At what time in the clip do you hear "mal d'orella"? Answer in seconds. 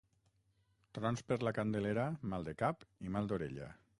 3.17-3.71